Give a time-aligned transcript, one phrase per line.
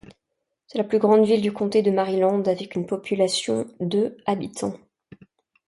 [0.65, 4.73] C'est la plus grande ville du comté de Maryland avec une population de habitants.